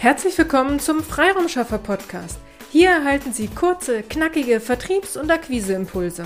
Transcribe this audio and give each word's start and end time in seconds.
Herzlich 0.00 0.38
willkommen 0.38 0.80
zum 0.80 1.02
Freiraumschaffer 1.02 1.76
Podcast. 1.76 2.38
Hier 2.72 2.88
erhalten 2.88 3.34
Sie 3.34 3.48
kurze, 3.48 4.02
knackige 4.02 4.58
Vertriebs- 4.58 5.18
und 5.18 5.30
Akquiseimpulse. 5.30 6.24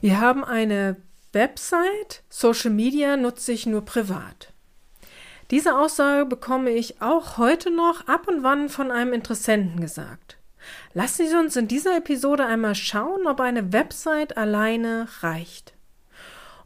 Wir 0.00 0.18
haben 0.18 0.42
eine 0.42 0.96
Website, 1.34 2.22
Social 2.30 2.70
Media 2.70 3.18
nutze 3.18 3.52
ich 3.52 3.66
nur 3.66 3.84
privat. 3.84 4.54
Diese 5.50 5.76
Aussage 5.76 6.24
bekomme 6.24 6.70
ich 6.70 7.02
auch 7.02 7.36
heute 7.36 7.70
noch 7.70 8.08
ab 8.08 8.26
und 8.26 8.42
wann 8.42 8.70
von 8.70 8.90
einem 8.90 9.12
Interessenten 9.12 9.78
gesagt. 9.78 10.38
Lassen 10.94 11.28
Sie 11.28 11.36
uns 11.36 11.54
in 11.56 11.68
dieser 11.68 11.98
Episode 11.98 12.46
einmal 12.46 12.76
schauen, 12.76 13.26
ob 13.26 13.42
eine 13.42 13.74
Website 13.74 14.38
alleine 14.38 15.06
reicht. 15.20 15.74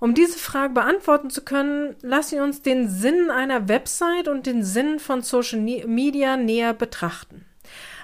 Um 0.01 0.15
diese 0.15 0.39
Frage 0.39 0.75
beantworten 0.75 1.31
zu 1.31 1.43
können, 1.43 1.97
lassen 2.03 2.31
Sie 2.31 2.41
uns 2.41 2.63
den 2.63 2.89
Sinn 2.89 3.31
einer 3.31 3.69
Website 3.69 4.29
und 4.29 4.47
den 4.47 4.65
Sinn 4.65 4.98
von 4.98 5.23
Social 5.23 5.61
Media 5.61 6.37
näher 6.37 6.75
betrachten. 6.75 7.45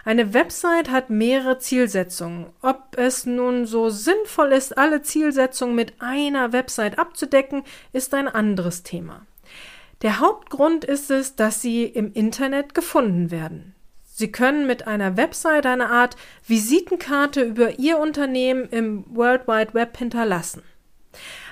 Eine 0.05 0.33
Website 0.33 0.91
hat 0.91 1.11
mehrere 1.11 1.59
Zielsetzungen. 1.59 2.47
Ob 2.63 2.97
es 2.97 3.27
nun 3.27 3.67
so 3.67 3.91
sinnvoll 3.91 4.53
ist, 4.53 4.79
alle 4.79 5.03
Zielsetzungen 5.03 5.75
mit 5.75 6.01
einer 6.01 6.53
Website 6.53 6.99
abzudecken, 6.99 7.65
ist 7.93 8.15
ein 8.15 8.29
anderes 8.29 8.83
Thema. 8.83 9.27
Der 10.03 10.19
Hauptgrund 10.19 10.85
ist 10.85 11.11
es, 11.11 11.37
dass 11.37 11.61
sie 11.61 11.85
im 11.85 12.13
Internet 12.15 12.75
gefunden 12.75 13.31
werden. 13.31 13.75
Sie 14.21 14.33
können 14.33 14.67
mit 14.67 14.87
einer 14.87 15.17
Website 15.17 15.67
eine 15.67 15.91
Art 15.91 16.17
Visitenkarte 16.47 17.43
über 17.43 17.79
Ihr 17.79 17.99
Unternehmen 17.99 18.69
im 18.71 19.05
World 19.15 19.47
Wide 19.47 19.75
Web 19.75 19.97
hinterlassen. 19.99 20.63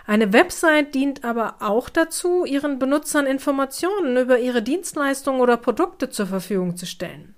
Eine 0.08 0.32
Website 0.32 0.94
dient 0.94 1.22
aber 1.22 1.56
auch 1.60 1.90
dazu, 1.90 2.46
ihren 2.46 2.78
Benutzern 2.78 3.26
Informationen 3.26 4.16
über 4.16 4.38
ihre 4.38 4.62
Dienstleistungen 4.62 5.42
oder 5.42 5.58
Produkte 5.58 6.08
zur 6.08 6.26
Verfügung 6.26 6.78
zu 6.78 6.86
stellen. 6.86 7.34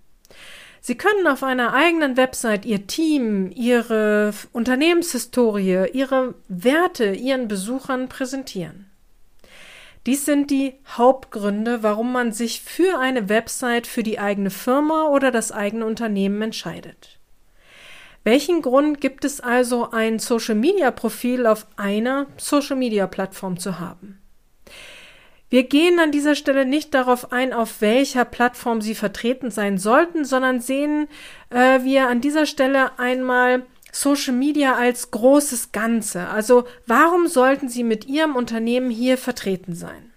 Sie 0.80 0.94
können 0.94 1.26
auf 1.26 1.42
einer 1.42 1.74
eigenen 1.74 2.16
Website 2.16 2.64
Ihr 2.64 2.86
Team, 2.86 3.50
Ihre 3.52 4.32
Unternehmenshistorie, 4.52 5.88
Ihre 5.92 6.36
Werte 6.46 7.12
Ihren 7.12 7.48
Besuchern 7.48 8.08
präsentieren. 8.08 8.88
Dies 10.06 10.24
sind 10.24 10.52
die 10.52 10.74
Hauptgründe, 10.96 11.82
warum 11.82 12.12
man 12.12 12.30
sich 12.30 12.62
für 12.62 13.00
eine 13.00 13.28
Website 13.28 13.88
für 13.88 14.04
die 14.04 14.20
eigene 14.20 14.50
Firma 14.50 15.08
oder 15.08 15.32
das 15.32 15.50
eigene 15.50 15.86
Unternehmen 15.86 16.40
entscheidet. 16.40 17.19
Welchen 18.22 18.60
Grund 18.60 19.00
gibt 19.00 19.24
es 19.24 19.40
also, 19.40 19.90
ein 19.90 20.18
Social-Media-Profil 20.18 21.46
auf 21.46 21.66
einer 21.76 22.26
Social-Media-Plattform 22.36 23.58
zu 23.58 23.78
haben? 23.80 24.20
Wir 25.48 25.64
gehen 25.64 25.98
an 25.98 26.12
dieser 26.12 26.36
Stelle 26.36 26.64
nicht 26.64 26.94
darauf 26.94 27.32
ein, 27.32 27.52
auf 27.52 27.80
welcher 27.80 28.24
Plattform 28.24 28.80
Sie 28.80 28.94
vertreten 28.94 29.50
sein 29.50 29.78
sollten, 29.78 30.24
sondern 30.24 30.60
sehen 30.60 31.08
äh, 31.50 31.82
wir 31.82 32.08
an 32.08 32.20
dieser 32.20 32.46
Stelle 32.46 32.98
einmal 33.00 33.66
Social 33.90 34.34
Media 34.34 34.74
als 34.74 35.10
großes 35.10 35.72
Ganze. 35.72 36.28
Also 36.28 36.64
warum 36.86 37.26
sollten 37.26 37.68
Sie 37.68 37.82
mit 37.82 38.06
Ihrem 38.06 38.36
Unternehmen 38.36 38.90
hier 38.90 39.18
vertreten 39.18 39.74
sein? 39.74 40.12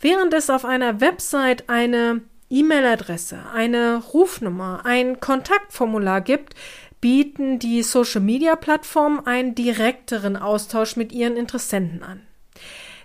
Während 0.00 0.32
es 0.32 0.48
auf 0.48 0.64
einer 0.64 1.00
Website 1.02 1.68
eine 1.68 2.22
E-Mail-Adresse, 2.48 3.38
eine 3.54 4.02
Rufnummer, 4.12 4.80
ein 4.84 5.20
Kontaktformular 5.20 6.22
gibt, 6.22 6.54
bieten 7.02 7.58
die 7.58 7.82
Social-Media-Plattformen 7.82 9.26
einen 9.26 9.54
direkteren 9.54 10.36
Austausch 10.36 10.96
mit 10.96 11.12
ihren 11.12 11.36
Interessenten 11.36 12.02
an. 12.02 12.22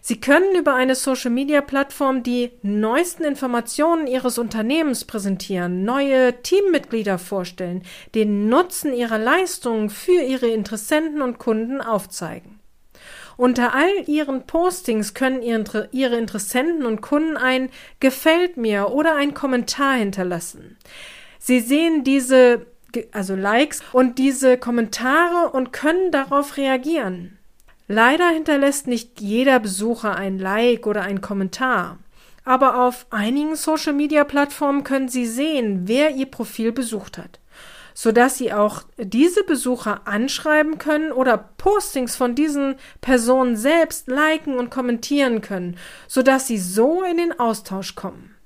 Sie 0.01 0.21
können 0.21 0.55
über 0.55 0.75
eine 0.75 0.95
Social-Media-Plattform 0.95 2.23
die 2.23 2.51
neuesten 2.61 3.25
Informationen 3.25 4.07
Ihres 4.07 4.37
Unternehmens 4.37 5.03
präsentieren, 5.03 5.83
neue 5.83 6.41
Teammitglieder 6.43 7.17
vorstellen, 7.17 7.81
den 8.15 8.47
Nutzen 8.47 8.93
Ihrer 8.93 9.17
Leistungen 9.17 9.89
für 9.89 10.21
Ihre 10.21 10.47
Interessenten 10.47 11.21
und 11.21 11.39
Kunden 11.39 11.81
aufzeigen. 11.81 12.59
Unter 13.35 13.73
all 13.73 13.89
Ihren 14.05 14.45
Postings 14.45 15.15
können 15.15 15.41
Ihre 15.41 16.17
Interessenten 16.17 16.85
und 16.85 17.01
Kunden 17.01 17.35
ein 17.35 17.69
Gefällt 17.99 18.57
mir 18.57 18.91
oder 18.91 19.15
ein 19.15 19.33
Kommentar 19.33 19.95
hinterlassen. 19.95 20.77
Sie 21.39 21.59
sehen 21.59 22.03
diese 22.03 22.65
also 23.11 23.35
Likes 23.35 23.81
und 23.91 24.17
diese 24.17 24.57
Kommentare 24.57 25.51
und 25.51 25.73
können 25.73 26.11
darauf 26.11 26.57
reagieren. 26.57 27.37
Leider 27.87 28.27
hinterlässt 28.29 28.87
nicht 28.87 29.21
jeder 29.21 29.59
Besucher 29.59 30.15
ein 30.15 30.39
Like 30.39 30.87
oder 30.87 31.03
ein 31.03 31.21
Kommentar. 31.21 31.99
Aber 32.43 32.81
auf 32.81 33.07
einigen 33.09 33.55
Social 33.55 33.93
Media 33.93 34.23
Plattformen 34.23 34.83
können 34.83 35.09
Sie 35.09 35.25
sehen, 35.25 35.81
wer 35.85 36.11
Ihr 36.11 36.27
Profil 36.27 36.71
besucht 36.71 37.17
hat, 37.17 37.39
sodass 37.93 38.37
Sie 38.37 38.53
auch 38.53 38.83
diese 38.97 39.43
Besucher 39.43 40.01
anschreiben 40.05 40.77
können 40.77 41.11
oder 41.11 41.37
Postings 41.57 42.15
von 42.15 42.35
diesen 42.35 42.75
Personen 43.01 43.57
selbst 43.57 44.07
liken 44.07 44.57
und 44.57 44.69
kommentieren 44.69 45.41
können, 45.41 45.77
sodass 46.07 46.47
Sie 46.47 46.57
so 46.57 47.03
in 47.03 47.17
den 47.17 47.37
Austausch 47.37 47.95
kommen. 47.95 48.36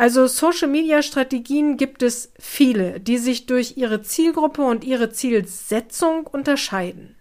Also 0.00 0.26
Social-Media-Strategien 0.28 1.76
gibt 1.76 2.02
es 2.02 2.32
viele, 2.38 3.00
die 3.00 3.18
sich 3.18 3.44
durch 3.44 3.76
ihre 3.76 4.00
Zielgruppe 4.00 4.62
und 4.62 4.82
ihre 4.82 5.10
Zielsetzung 5.10 6.26
unterscheiden. 6.26 7.16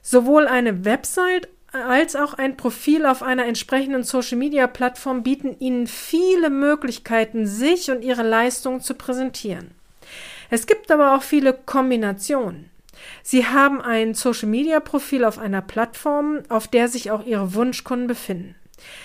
Sowohl 0.00 0.46
eine 0.46 0.84
Website 0.84 1.48
als 1.72 2.14
auch 2.14 2.34
ein 2.34 2.56
Profil 2.56 3.04
auf 3.04 3.24
einer 3.24 3.46
entsprechenden 3.46 4.04
Social-Media-Plattform 4.04 5.24
bieten 5.24 5.56
Ihnen 5.58 5.88
viele 5.88 6.48
Möglichkeiten, 6.48 7.44
sich 7.48 7.90
und 7.90 8.02
Ihre 8.02 8.22
Leistungen 8.22 8.80
zu 8.80 8.94
präsentieren. 8.94 9.72
Es 10.50 10.68
gibt 10.68 10.92
aber 10.92 11.16
auch 11.16 11.24
viele 11.24 11.54
Kombinationen. 11.54 12.70
Sie 13.24 13.46
haben 13.46 13.80
ein 13.80 14.14
Social-Media-Profil 14.14 15.24
auf 15.24 15.40
einer 15.40 15.60
Plattform, 15.60 16.44
auf 16.48 16.68
der 16.68 16.86
sich 16.86 17.10
auch 17.10 17.26
Ihre 17.26 17.52
Wunschkunden 17.54 18.06
befinden. 18.06 18.54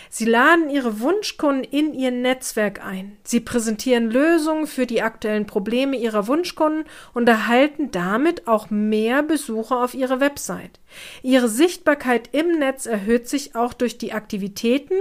Sie 0.09 0.25
laden 0.25 0.69
ihre 0.69 0.99
Wunschkunden 0.99 1.63
in 1.63 1.93
ihr 1.93 2.11
Netzwerk 2.11 2.83
ein. 2.83 3.17
Sie 3.23 3.39
präsentieren 3.39 4.09
Lösungen 4.09 4.67
für 4.67 4.85
die 4.85 5.01
aktuellen 5.01 5.45
Probleme 5.45 5.97
ihrer 5.97 6.27
Wunschkunden 6.27 6.85
und 7.13 7.29
erhalten 7.29 7.91
damit 7.91 8.47
auch 8.47 8.69
mehr 8.69 9.21
Besucher 9.23 9.83
auf 9.83 9.93
ihre 9.93 10.19
Website. 10.19 10.79
Ihre 11.21 11.47
Sichtbarkeit 11.47 12.29
im 12.33 12.57
Netz 12.57 12.85
erhöht 12.85 13.27
sich 13.27 13.55
auch 13.55 13.73
durch 13.73 13.97
die 13.97 14.13
Aktivitäten, 14.13 14.95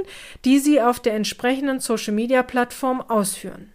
die 0.45 0.59
sie 0.59 0.81
auf 0.81 1.01
der 1.01 1.15
entsprechenden 1.15 1.81
Social-Media-Plattform 1.81 3.01
ausführen. 3.01 3.73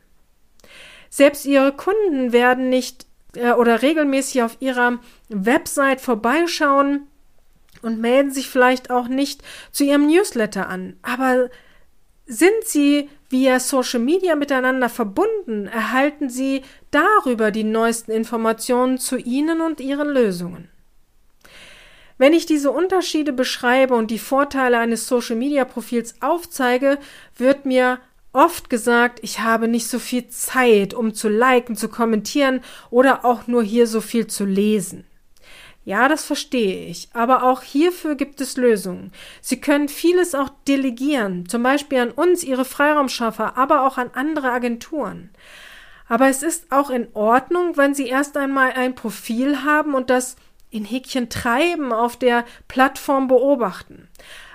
Selbst 1.09 1.45
ihre 1.45 1.71
Kunden 1.71 2.31
werden 2.33 2.69
nicht 2.69 3.05
äh, 3.35 3.51
oder 3.51 3.81
regelmäßig 3.81 4.43
auf 4.43 4.57
ihrer 4.59 4.99
Website 5.29 6.01
vorbeischauen, 6.01 7.07
und 7.83 7.99
melden 7.99 8.31
sich 8.31 8.49
vielleicht 8.49 8.89
auch 8.89 9.07
nicht 9.07 9.41
zu 9.71 9.83
ihrem 9.83 10.07
Newsletter 10.07 10.67
an. 10.67 10.95
Aber 11.01 11.49
sind 12.25 12.63
sie 12.63 13.09
via 13.29 13.59
Social 13.59 13.99
Media 13.99 14.35
miteinander 14.35 14.89
verbunden, 14.89 15.67
erhalten 15.67 16.29
sie 16.29 16.61
darüber 16.91 17.51
die 17.51 17.63
neuesten 17.63 18.11
Informationen 18.11 18.97
zu 18.97 19.17
ihnen 19.17 19.61
und 19.61 19.79
ihren 19.79 20.07
Lösungen. 20.07 20.69
Wenn 22.17 22.33
ich 22.33 22.45
diese 22.45 22.71
Unterschiede 22.71 23.33
beschreibe 23.33 23.95
und 23.95 24.11
die 24.11 24.19
Vorteile 24.19 24.77
eines 24.77 25.07
Social 25.07 25.35
Media 25.35 25.65
Profils 25.65 26.15
aufzeige, 26.21 26.99
wird 27.35 27.65
mir 27.65 27.99
oft 28.33 28.69
gesagt, 28.69 29.19
ich 29.23 29.39
habe 29.39 29.67
nicht 29.67 29.87
so 29.87 29.99
viel 29.99 30.27
Zeit, 30.27 30.93
um 30.93 31.13
zu 31.13 31.27
liken, 31.27 31.75
zu 31.75 31.89
kommentieren 31.89 32.61
oder 32.89 33.25
auch 33.25 33.47
nur 33.47 33.63
hier 33.63 33.87
so 33.87 33.99
viel 33.99 34.27
zu 34.27 34.45
lesen. 34.45 35.05
Ja, 35.85 36.07
das 36.07 36.23
verstehe 36.23 36.85
ich, 36.85 37.09
aber 37.13 37.43
auch 37.43 37.61
hierfür 37.61 38.15
gibt 38.15 38.39
es 38.39 38.55
Lösungen. 38.55 39.11
Sie 39.41 39.59
können 39.59 39.89
vieles 39.89 40.33
auch 40.33 40.49
delegieren, 40.65 41.49
zum 41.49 41.61
Beispiel 41.61 41.99
an 41.99 42.11
uns, 42.11 42.43
Ihre 42.43 42.63
Freiraumschaffer, 42.63 43.57
aber 43.57 43.85
auch 43.85 43.97
an 43.97 44.11
andere 44.13 44.51
Agenturen. 44.51 45.29
Aber 46.07 46.29
es 46.29 46.41
ist 46.41 46.71
auch 46.71 46.89
in 46.89 47.07
Ordnung, 47.13 47.75
wenn 47.75 47.93
Sie 47.93 48.07
erst 48.07 48.37
einmal 48.37 48.71
ein 48.73 48.95
Profil 48.95 49.63
haben 49.63 49.93
und 49.93 50.09
das 50.09 50.37
in 50.69 50.85
Häkchen 50.85 51.29
treiben 51.29 51.91
auf 51.91 52.17
der 52.17 52.45
Plattform 52.67 53.27
beobachten. 53.27 54.07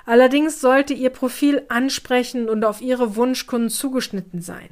Allerdings 0.07 0.61
sollte 0.63 0.95
Ihr 0.95 1.11
Profil 1.11 1.63
ansprechend 1.69 2.49
und 2.49 2.65
auf 2.65 2.81
Ihre 2.81 3.17
Wunschkunden 3.17 3.69
zugeschnitten 3.69 4.41
sein. 4.41 4.71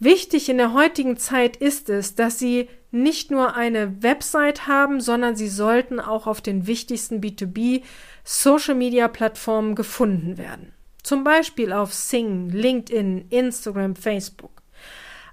Wichtig 0.00 0.48
in 0.48 0.58
der 0.58 0.74
heutigen 0.74 1.16
Zeit 1.16 1.56
ist 1.56 1.90
es, 1.90 2.14
dass 2.14 2.38
Sie 2.38 2.68
nicht 2.92 3.32
nur 3.32 3.56
eine 3.56 4.00
Website 4.02 4.68
haben, 4.68 5.00
sondern 5.00 5.34
Sie 5.34 5.48
sollten 5.48 5.98
auch 5.98 6.28
auf 6.28 6.40
den 6.40 6.68
wichtigsten 6.68 7.20
B2B 7.20 7.82
Social 8.22 8.76
Media 8.76 9.08
Plattformen 9.08 9.74
gefunden 9.74 10.38
werden. 10.38 10.72
Zum 11.02 11.24
Beispiel 11.24 11.72
auf 11.72 11.92
Sing, 11.92 12.48
LinkedIn, 12.48 13.26
Instagram, 13.30 13.96
Facebook. 13.96 14.62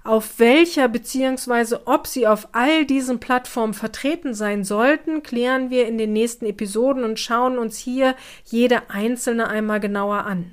Auf 0.02 0.38
welcher 0.38 0.88
bzw. 0.88 1.76
ob 1.84 2.08
Sie 2.08 2.26
auf 2.26 2.48
all 2.52 2.86
diesen 2.86 3.20
Plattformen 3.20 3.74
vertreten 3.74 4.34
sein 4.34 4.64
sollten, 4.64 5.22
klären 5.22 5.70
wir 5.70 5.86
in 5.86 5.98
den 5.98 6.12
nächsten 6.12 6.46
Episoden 6.46 7.04
und 7.04 7.20
schauen 7.20 7.58
uns 7.58 7.78
hier 7.78 8.16
jede 8.44 8.90
einzelne 8.90 9.48
einmal 9.48 9.78
genauer 9.78 10.24
an. 10.24 10.52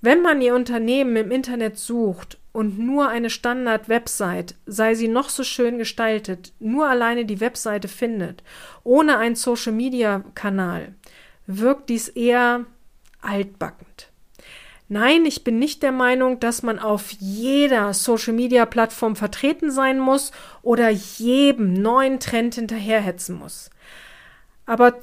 Wenn 0.00 0.22
man 0.22 0.40
Ihr 0.40 0.54
Unternehmen 0.54 1.16
im 1.16 1.30
Internet 1.30 1.78
sucht 1.78 2.38
und 2.56 2.78
nur 2.78 3.10
eine 3.10 3.28
Standard-Website, 3.28 4.54
sei 4.64 4.94
sie 4.94 5.08
noch 5.08 5.28
so 5.28 5.44
schön 5.44 5.76
gestaltet, 5.76 6.54
nur 6.58 6.88
alleine 6.88 7.26
die 7.26 7.40
Webseite 7.40 7.86
findet, 7.86 8.42
ohne 8.82 9.18
einen 9.18 9.34
Social-Media-Kanal, 9.34 10.94
wirkt 11.46 11.90
dies 11.90 12.08
eher 12.08 12.64
altbackend. 13.20 14.08
Nein, 14.88 15.26
ich 15.26 15.44
bin 15.44 15.58
nicht 15.58 15.82
der 15.82 15.92
Meinung, 15.92 16.40
dass 16.40 16.62
man 16.62 16.78
auf 16.78 17.10
jeder 17.10 17.92
Social-Media-Plattform 17.92 19.16
vertreten 19.16 19.70
sein 19.70 19.98
muss 19.98 20.32
oder 20.62 20.88
jedem 20.88 21.74
neuen 21.74 22.20
Trend 22.20 22.54
hinterherhetzen 22.54 23.36
muss. 23.36 23.68
Aber 24.64 24.94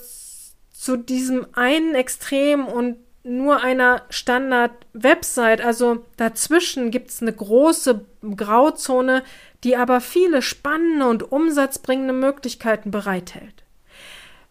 zu 0.72 0.98
diesem 0.98 1.46
einen 1.54 1.94
Extrem 1.94 2.66
und 2.66 2.98
nur 3.24 3.62
einer 3.62 4.04
Standard-Website, 4.10 5.62
also 5.62 6.06
dazwischen 6.18 6.92
gibt 6.92 7.10
es 7.10 7.22
eine 7.22 7.34
große 7.34 8.06
Grauzone, 8.36 9.24
die 9.64 9.78
aber 9.78 10.02
viele 10.02 10.42
spannende 10.42 11.08
und 11.08 11.32
umsatzbringende 11.32 12.14
Möglichkeiten 12.14 12.92
bereithält. 12.92 13.64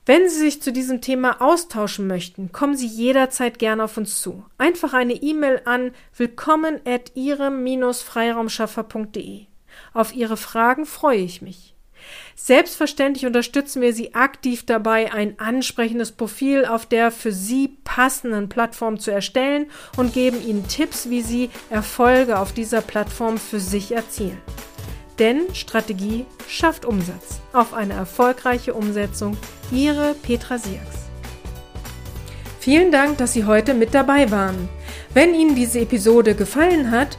Wenn 0.05 0.29
Sie 0.29 0.39
sich 0.39 0.61
zu 0.61 0.73
diesem 0.73 1.01
Thema 1.01 1.41
austauschen 1.41 2.09
möchten, 2.09 2.51
kommen 2.51 2.77
Sie 2.77 2.89
jederzeit 2.89 3.61
gerne 3.61 3.85
auf 3.85 3.97
uns 3.97 4.21
zu. 4.21 4.45
Einfach 4.59 4.95
eine 4.95 5.13
E-Mail 5.13 5.63
an 5.65 5.93
willkommen 6.17 6.81
at 6.85 7.13
ihrem-freiraumschaffer.de. 7.15 9.43
Auf 9.95 10.13
Ihre 10.13 10.37
Fragen 10.37 10.87
freue 10.87 11.21
ich 11.21 11.41
mich. 11.41 11.72
Selbstverständlich 12.35 13.27
unterstützen 13.27 13.83
wir 13.83 13.93
Sie 13.93 14.15
aktiv 14.15 14.65
dabei, 14.65 15.13
ein 15.13 15.39
ansprechendes 15.39 16.13
Profil 16.13 16.65
auf 16.65 16.87
der 16.87 17.11
für 17.11 17.33
Sie 17.33 17.77
passenden 17.85 18.49
Plattform 18.49 18.99
zu 18.99 19.11
erstellen 19.11 19.71
und 19.97 20.15
geben 20.15 20.45
Ihnen 20.47 20.67
Tipps, 20.69 21.09
wie 21.11 21.23
Sie 21.23 21.51
Erfolge 21.71 22.39
auf 22.39 22.53
dieser 22.53 22.81
Plattform 22.81 23.39
für 23.39 23.61
sich 23.61 23.93
erzielen. 23.93 24.41
Denn 25.19 25.55
Strategie 25.55 26.27
schafft 26.49 26.85
Umsatz. 26.85 27.41
Auf 27.53 27.75
eine 27.75 27.95
erfolgreiche 27.95 28.75
Umsetzung. 28.75 29.37
Ihre 29.71 30.15
Petra 30.15 30.59
Sierks. 30.59 31.03
Vielen 32.61 32.93
Dank, 32.93 33.19
dass 33.19 33.33
Sie 33.33 33.45
heute 33.45 33.75
mit 33.75 33.93
dabei 33.93 34.31
waren. 34.31 34.69
Wenn 35.15 35.35
Ihnen 35.35 35.55
diese 35.55 35.81
Episode 35.81 36.35
gefallen 36.35 36.91
hat, 36.91 37.19